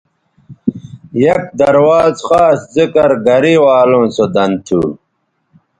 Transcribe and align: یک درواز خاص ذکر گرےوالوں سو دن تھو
یک 1.25 1.41
درواز 1.59 2.15
خاص 2.27 2.57
ذکر 2.75 3.09
گرےوالوں 3.25 4.05
سو 4.15 4.25
دن 4.33 4.51
تھو 4.65 4.81